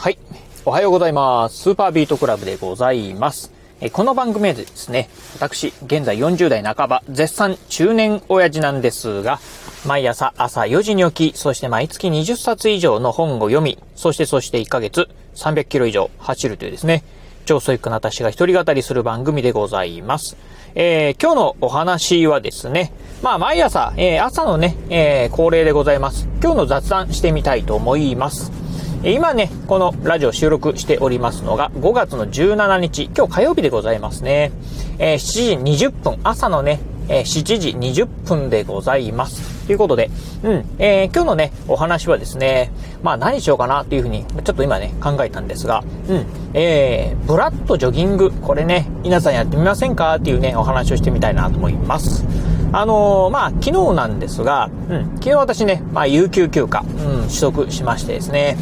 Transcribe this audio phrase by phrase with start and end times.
[0.00, 0.18] はい。
[0.64, 1.58] おはようございます。
[1.58, 3.52] スーパービートクラブでございます。
[3.82, 9.40] えこの番組でですね、私、現在40代半ば、絶賛中年親父なんですが、
[9.86, 17.04] 毎朝朝4時に起き、そして毎月20冊以上の本を読み、そしてそして1ヶ月300キロ以上走るというですね、
[17.44, 20.38] 超ソイックな私が一人語りする番組でございます。
[20.74, 22.90] えー、今日のお話はですね、
[23.20, 26.26] まあ毎朝、えー、朝のね、えー、恒例でございます。
[26.42, 28.69] 今日の雑談してみたいと思います。
[29.02, 34.52] 今ね、このラジオ収録しておりますのが5月の17日、今日火曜日でございますね。
[34.98, 39.66] えー、7時20分、朝のね、えー、7時20分でございます。
[39.66, 40.10] ということで、
[40.42, 52.26] うん、えー、今日のね、お話はですね、まあ何しようかなっていうふうに、ちょっと今ね、考えたんですが、うん、えー、ブラッドジョギング、これね、皆さんやってみませんかっていうね、お話をしてみたいなと思います。
[52.72, 58.56] あのー、まあ、昨日なんですが、うん、昨日私ね、まあ、有給休暇、うん、取得しましてですね、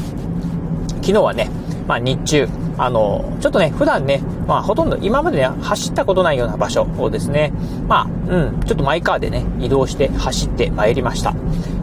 [1.08, 1.48] 昨日はね、
[1.86, 7.50] まあ、日中、あの、ちょっとね、普段ね、まあ、ほとんど今までね、走ったことないような場所をですね、
[7.86, 11.32] まあ、うん、ちょっとマイカーでね、移動して走ってまいりました。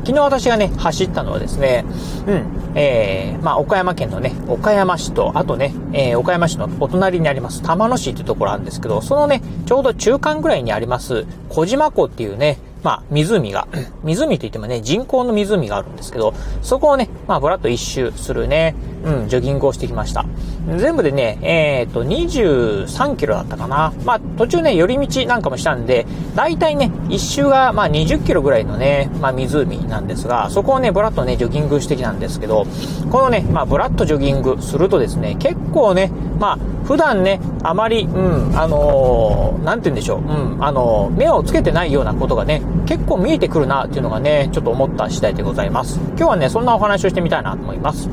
[0.05, 1.85] 昨日私がね、走ったのはですね、
[2.27, 2.43] うん、
[2.75, 13.67] えー、まあ、岡山県のね、岡山市と、あとね、えー、岡山市のお隣にあります、玉野市っていうところあるんですけど、そのね、ちょうど中間ぐらいにあります、小島湖っていうね、まあ、湖が、
[14.03, 20.23] 湖といってもね、人工の湖があるんですけど、そこをね、まあ、ぶらっと一周するね、うん、ジョギングをしてきました。
[20.67, 23.93] 全部でね、えっ、と、23キロだったかな。
[24.03, 32.65] まあ、途中ね、寄り道なんかもしたんで、大体ね、一周が、まあ、20キロぐらいのね、まあ、湖なんですが、そこをね、ぶらっとね、ジョギングしてきたんですけど、
[33.11, 45.99] このね、まあ、ぶらっとジョギングするとですね、結構ね、まあ、普段ね、あまり、うん、あのー、なんて言うんでしょう、うん、あのー、目をつけてないようなことがね、結構見えてくるなっていうのがね、ちょっと思った次第でございます。
[46.09, 48.07] 今日はね、そんなお話をしてみたいなと思います。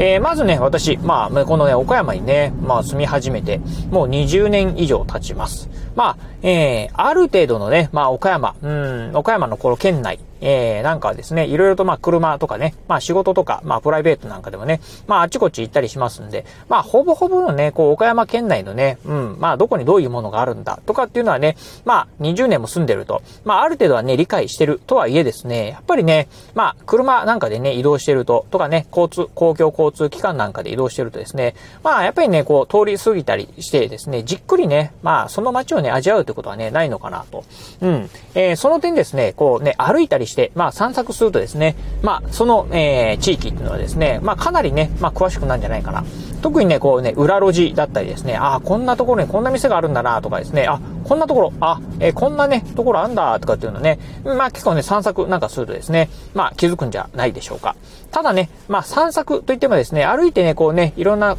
[0.00, 3.58] えー、まずね、私、まあ、このね、岡山にね、まあ、住み始めて、
[3.90, 5.68] もう20年以上経ちます。
[5.96, 37.44] まあ、えー、ある程度のね、まあ、岡山、うん、岡山のこの県内、えー、なんかですね、いろいろとまあ車とかね、まあ仕事とか、まあプライベートなんかでもね、まああちこち行ったりしますんで、まあほぼほぼのね、こう岡山県内のね、うん、まあどこにどういうものがあるんだとかっていうのはね、まあ20年も住んでると、まあある程度はね、理解してるとはいえですね、やっぱりね、まあ車なんかでね、移動してると、とかね、交通、公共交通機関なんかで移動してるとですね、まあやっぱりね、こう通り過ぎたりしてですね、じっくりね、まあその街をね、味わうってことはね、ないのかなと。
[37.80, 38.10] うん。
[38.34, 46.04] えー、その点ですね、こうね、歩いたりして、まあ散策するとですね、まあ、その、えー、地域っていうのはですね、まあ、かなりね、まあ、詳しくなんじゃないかな。
[46.42, 57.74] 特にね、こうね、裏路地だったりですね、あ、こんなところにこんな店があるんだなとかですね、あ、こんなところ、あ、えー、こんなね、ところあんだとかっていうのね、まあ結構ね、散策なんかするとですね、まあ気づくんじゃないでしょうか。
[58.10, 61.36] ただね、まあ散策といってもですね、歩いてね、こうね、いろんな、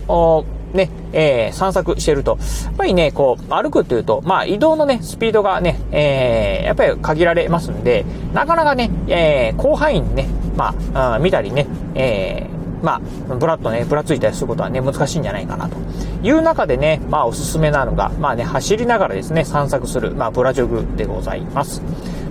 [0.74, 15.78] ね、えー、散策してると、やっぱりね、こう、歩くというと、まあ移動のね、スピードがね、えー、やっぱり限られますんで、なかなかね、えー、広範囲にね、まあ、あ見たりね、えー、まあ、ぶらっとね、ぶらついたりすることはね、難しいんじゃないかなと
[16.24, 21.82] いう中でね、まあ、おすすめなのが、まあね、走りながらですね、散策する、まあ、ブラジョグでございます。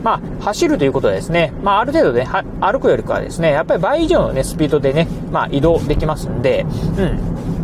[0.02, 2.26] まあ、走るということはですね、まあ、ある程度ね、
[2.60, 6.66] 歩くよりかはですね、やっぱり倍以上のね、スピードでね、まあ、移動できますんで、
[6.98, 7.57] うん。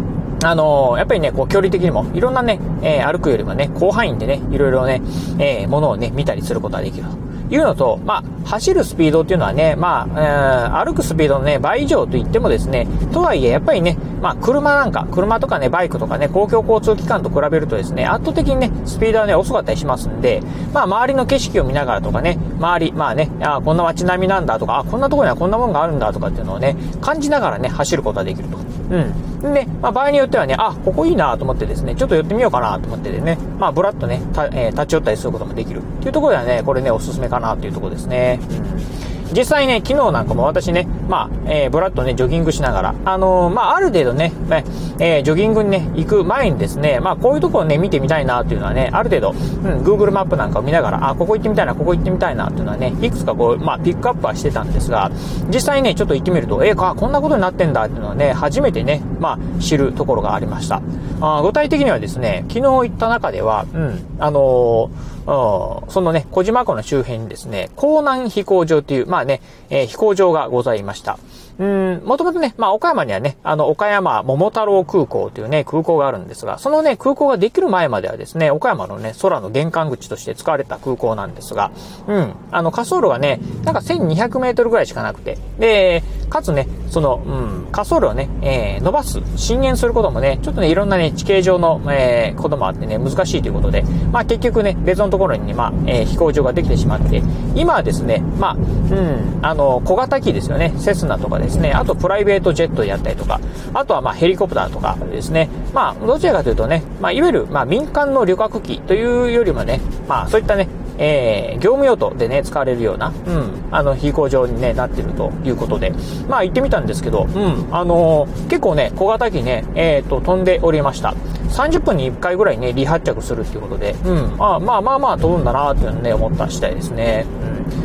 [0.44, 5.00] あのー、やっぱりね、こう、距離的にも、いろんなね、えー、歩くよりもね、広範囲でね、いろいろね、
[5.38, 7.24] えー、ものをね、見たりすることができると。
[7.50, 28.63] いうのと、まあ、走るスピードっていうのはね、まあ、歩くスピードのね、倍以上と言ってもですね、とはいえ、やっぱりね、まあ、車なんか、車とかね、バイクとかね、公共交通機関と比べるとですね、圧倒的にね、スピードはね、遅かったりしますんで、まあ、周りの景色を見ながらとかね、周り、まあね、あこんな街並みなんだとか、あ、こんなところにはこんなもんがあるんだとかっていうのをね、感じながらね、走ることができると。
[28.90, 29.54] うん。
[29.54, 34.20] で、まあ、場合によってはね、あ、ここいいなと思ってですね、ちょっと寄ってみようかなと思ってでね、まあ、ぶらっとね、
[34.52, 38.38] えー、立ち寄ったりすることもできるっていうところではね、これね、おすすめかなっていうところですね。
[38.40, 44.64] うん実際ね、昨日なんかも私ね、まあ、えー、ブラッとね、ジョギングしながら、あのー、まあ、ある程度ね、ね
[44.98, 55.10] えー、ジョギングにね、行く前にですね、まあ、こういうところね、見てみたいなっていうのはね、ある程度、うん、Google マップなんかを見ながら、あ、ここ行ってみたいな、ここ行ってみたいなっていうのはね、いくつかこう、まあ、ピックアップはしてたんですが、
[55.52, 60.82] 実際ね、ちょっと行ってみると、えー、か、こんなことになってんだっていうのはね、初めてね、まあ、知るところがありました。
[61.20, 69.40] あ具体的にはですね、昨日行った中では、うん、あのーそのね、小島湖の周辺にですね、港南飛行場という、まあね、
[69.70, 71.18] えー、飛行場がございました。
[71.58, 81.70] うん、もともとね、まあ、岡山にはね、あの、岡山桃太郎空港というね、空港があるんですが、そのね、空港ができる前まではですね、岡山のね、空の玄関口として使われた空港なんですが、
[82.08, 97.22] うん、あの、滑走路がね、なんか1200メートルぐらいしかなくて、で、かつね、その、うん、滑走路をね、えー、伸ばす、進減することもね、ちょっとね、いろんなね、地形上の、えー、こともあってね、難しいということで、まあ結局ね、別のところにね、まあ、えー、飛行場ができてしまって、
[97.54, 103.40] 今はですね、まあ、うん、あの、小型機ですよね、セスナとかでですね、あとプライベートジェットでやったりとか、
[103.72, 110.68] あとはまヘリコプターとかですね、まあ、どちらかというとね、まあ、いわゆる、ま、民間の旅客機というよりもね、まあ、そういったね、
[110.98, 115.92] えー、業務用途でね、使われるような、うん、あの、飛行場にね、なってるということで、
[116.28, 121.14] まあ行ってみたんですけど、うん、あのー、結構ね、小型機ね、えっ、ー、と、飛んでおりました。
[121.50, 127.26] 30分に1回ぐらいね、離発着するっていうことで、うん、あまあまあまあ飛ぶんだなっていうのね、思った次第ですね。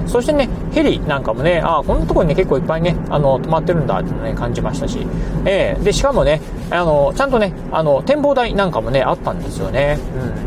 [0.08, 5.06] そしてね、ヘリなんかもね、ああこんなとこにね、結構いっぱいね、あの、止まってるんだってね、感じましたし、
[5.46, 6.42] えー、で、しかもね、
[6.72, 9.98] あの、ちゃんとね、あの、展望台なんかもね、あったんですよね。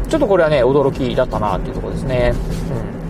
[0.03, 0.09] うん。
[0.09, 2.33] ちょっとこれはね、驚きだったなっていうところですね。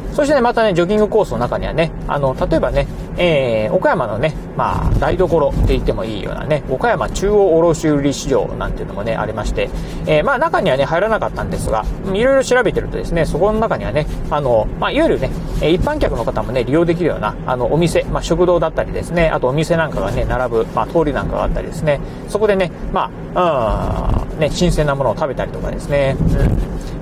[0.06, 0.14] うん。
[0.14, 2.86] そしてね、またね、ジョギングコースの中にはね、あの、例えばね、
[3.16, 9.70] えー、岡山のね、まあ、台所って言ってもいいようなね、岡山中央卸売市場なんていうのもね、ありまして、
[10.06, 15.30] えー、まあ、中にはね、入らなかったんですが、いろいろ調べてるとですね、そこの中にはね、あの、まあ、いわゆるね、
[15.62, 26.22] え一般客の方もね、利用できるような、あの、お店、まあ、食堂だったりですね、あとお店なんかがね、並ぶ、まあ、通りなんかがあったりですね、そこでね、まあ、うん、ね、新鮮なものを食べたりとかですね、う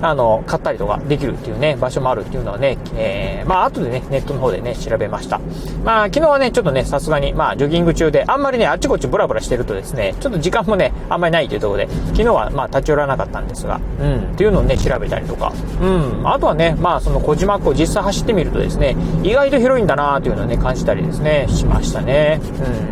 [0.01, 0.05] ん。
[0.05, 5.39] あの、買ったりとかできるっていうね、場所もあるっていうのはね、えー、まあ、後でね、ネットの方でね、調べました。
[5.83, 22.39] まあ、昨日はね、ちょっとね、さすがに、まあ、ジョギング中で、あんまりね、あっちこっちブラブラしてるとですね、ちょっと時間もね、あんまりないというところで、昨日は、まあ、立ち寄らなかったんですが、うん、っていうのをね、調べたりとか、うん、あとはね、まあ、その小島湖実際走ってみるとですね、意外と広いんだなというのをね、感じたりですね、しましたね。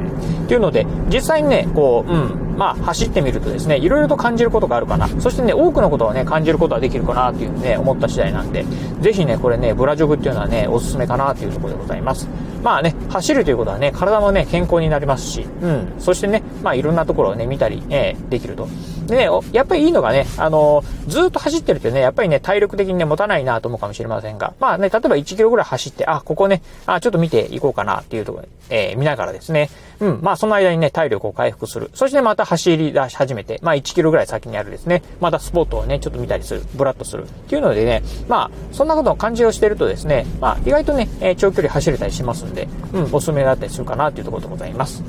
[0.04, 0.09] うん。
[0.50, 5.08] っていうので、実際にね、こう、うん、まあ、走ってみるとですね、いろいろと感じることがあるかな。
[5.08, 8.66] そしてね、多くのことをね、感じることができるかなっていうね、思った次第なんで、
[9.00, 12.28] ぜひね、これね、ブラジョグっていうのはね、おすすめかなっていうところでございます。
[12.64, 18.68] まあね、走るということはね、体もね、健康になりますし、うん、そしてね、まあいろんなところをね、見たり、えー、できると。
[19.10, 29.70] でね、やっぱりいいのがね、あのー、ずっと走ってるってね、やっぱりね、体力的にね、持たないなと思うかもしれませんが、まあね、例えば1キロぐらい走って、あ、ここね、あ、ちょっと見ていこうかなっていうところで、えー、見ながらですね、
[30.00, 31.90] うん、まあその間にね、体力を回復する。
[31.94, 37.24] そしてまた走り出し始めて、まあ1キロぐらい先にあるですね、またスポーツをね、ちょっと見たりする、ブラッとする。
[37.24, 45.04] っていうのでね、まあ、そんなことを感じをしてるとですね、まあ意外とね、えー、長距離走れたりしますんで、うん、おすすめだったりするかなっていうところでございます。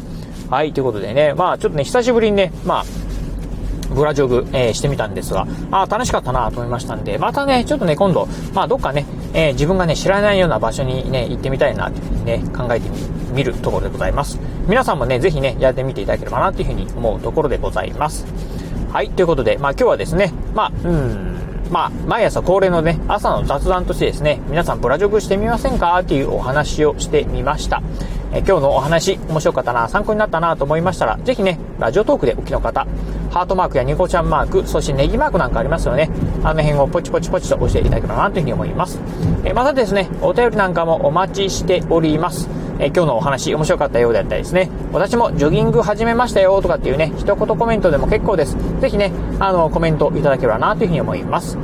[0.51, 2.85] はい、ということでね、まあちょっとね、久しぶりにね、まあ、
[3.95, 12.89] ブラジョグ、えー、してみたんですが、あ楽しかったなと思いましたんで、またね、ちょっとね、今度、まあ、どっかね、えー、自分がね、知らないような場所にね、行ってみたいなっていうふうにね、考えて
[13.33, 14.39] みるところでございます。
[14.67, 18.27] 皆さんもね、ぜひね、やってみていただければなというふうに思うところでございます。
[18.93, 21.31] はい、ということで、まあ今日はですね、まあ、うん、
[21.71, 27.83] まあ、毎朝恒例のね、朝の雑談としてですね、皆さんブラジョグしてみませんかっていうお話をしてみました。
[28.33, 32.87] え今日のお話、面白かったな、参考になったなと思いましたら、ぜひね、ラジオトークでお聞きの方、
[33.31, 36.11] ハートマークやニコちゃんマーク、そしてネギマークなんかありますよね。
[36.43, 38.99] あの辺をポチポチポチと押していただければなというふうに思います。
[39.45, 42.49] えまたですね、お便りなんかもお待ちしております。
[42.81, 48.57] え今日のお話面白かったようであったりですね、私もジョギング始めましたよとかっていうね、一言コメントでも結構です。
[48.81, 51.57] ぜひね、あの、コメントいただければなというふうに思います。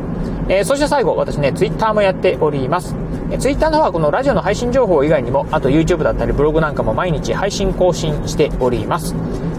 [0.49, 2.95] えー、そして最後、私ね、ツイッターもやっております。
[3.31, 9.15] えー、ツイッターの方はこのラジオの配信情報以外にも、あと YouTube だったりブログなんかも毎日配信更新しております。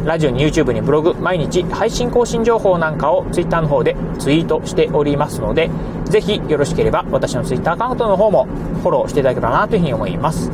[0.07, 5.70] ラジオに YouTube にブログ、毎日配信更新情報なんかを Twitter の方でツイートしておりますので、
[6.05, 10.50] ぜひよろしければ私の Twitter アカウントの方もフォローしていただければなというふうに思います。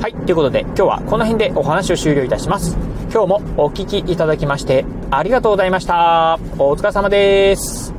[0.00, 2.76] はい、ということで今日はこの辺でお話を終了いたします。
[3.12, 6.38] 今日もお聴きいただきましてありがとうございました。
[6.58, 7.93] お疲れ様です。